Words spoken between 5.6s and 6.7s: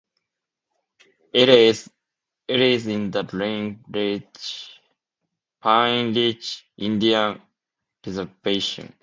Pine Ridge